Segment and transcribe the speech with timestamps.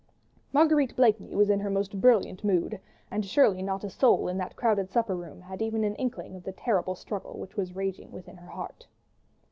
[0.51, 2.79] Marguerite Blakeney was in her most brilliant mood,
[3.11, 6.43] and surely not a soul in that crowded supper room had even an inkling of
[6.43, 8.87] the terrible struggle which was raging within her heart.